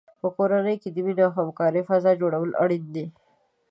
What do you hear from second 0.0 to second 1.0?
په کورنۍ کې د